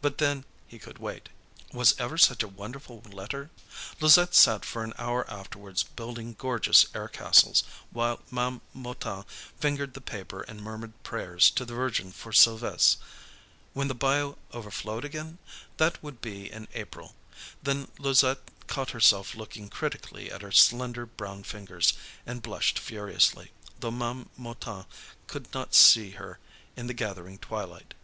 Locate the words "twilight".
27.38-27.94